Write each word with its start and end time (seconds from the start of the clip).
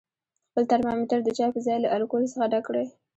خپل 0.49 0.63
ترمامتر 0.71 1.19
د 1.23 1.29
چای 1.37 1.49
په 1.53 1.59
ځای 1.65 1.77
له 1.81 1.87
الکولو 1.95 2.31
څخه 2.33 2.49
ډک 2.51 2.63
کړئ. 2.67 2.85